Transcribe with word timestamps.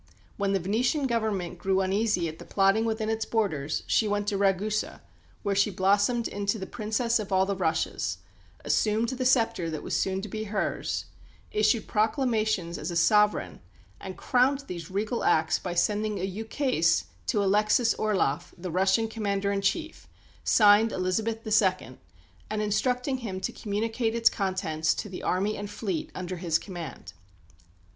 When 0.35 0.51
the 0.53 0.59
Venetian 0.59 1.05
Government 1.05 1.59
grew 1.59 1.79
uneasy 1.81 2.27
at 2.27 2.39
the 2.39 2.43
plotting 2.43 2.85
within 2.85 3.07
its 3.07 3.23
borders, 3.23 3.83
she 3.85 4.07
went 4.07 4.27
to 4.29 4.35
Ragusa, 4.35 4.99
where 5.43 5.53
she 5.53 5.69
blossomed 5.69 6.27
into 6.27 6.57
the 6.57 6.65
"Princess 6.65 7.19
of 7.19 7.31
all 7.31 7.45
the 7.45 7.55
Russias," 7.55 8.17
assumed 8.65 9.09
the 9.09 9.27
sceptre 9.27 9.69
that 9.69 9.83
was 9.83 9.95
soon 9.95 10.19
to 10.23 10.27
be 10.27 10.45
hers, 10.45 11.05
issued 11.51 11.85
proclamations 11.87 12.79
as 12.79 12.89
a 12.89 12.95
sovereign, 12.95 13.59
and 13.99 14.17
crowned 14.17 14.61
these 14.65 14.89
regal 14.89 15.23
acts 15.23 15.59
by 15.59 15.75
sending 15.75 16.17
a 16.19 16.23
ukase 16.23 17.05
to 17.27 17.43
Alexis 17.43 17.93
Orloff, 17.93 18.55
the 18.57 18.71
Russian 18.71 19.07
Commander 19.07 19.51
in 19.51 19.61
Chief, 19.61 20.07
"signed 20.43 20.91
Elizabeth 20.91 21.45
II., 21.45 21.99
and 22.49 22.59
instructing 22.59 23.17
him 23.19 23.39
to 23.39 23.51
communicate 23.53 24.15
its 24.15 24.31
contents 24.31 24.95
to 24.95 25.09
the 25.09 25.21
army 25.21 25.55
and 25.55 25.69
fleet 25.69 26.11
under 26.15 26.37
his 26.37 26.57
command." 26.57 27.13